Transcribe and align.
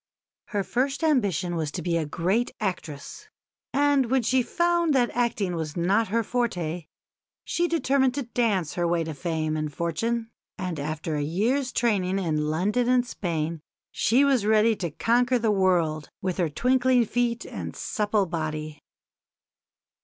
Her 0.45 0.63
first 0.63 1.03
ambition 1.03 1.55
was 1.55 1.69
to 1.73 1.83
be 1.83 1.95
a 1.95 2.07
great 2.07 2.49
actress; 2.59 3.27
and 3.71 4.07
when 4.09 4.23
she 4.23 4.41
found 4.41 4.95
that 4.95 5.11
acting 5.15 5.53
was 5.55 5.77
not 5.77 6.07
her 6.07 6.23
forte 6.23 6.87
she 7.45 7.67
determined 7.67 8.15
to 8.15 8.23
dance 8.23 8.73
her 8.73 8.87
way 8.87 9.03
to 9.03 9.13
fame 9.13 9.55
and 9.55 9.71
fortune, 9.71 10.31
and 10.57 10.79
after 10.79 11.15
a 11.17 11.21
year's 11.21 11.71
training 11.71 12.17
in 12.17 12.47
London 12.49 12.89
and 12.89 13.05
Spain 13.05 13.61
she 13.91 14.25
was 14.25 14.43
ready 14.43 14.75
to 14.77 14.89
conquer 14.89 15.37
the 15.37 15.51
world 15.51 16.09
with 16.19 16.37
her 16.37 16.49
twinkling 16.49 17.05
feet 17.05 17.45
and 17.45 17.75
supple 17.75 18.25
body. 18.25 18.79